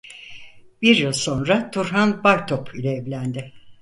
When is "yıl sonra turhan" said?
0.95-2.23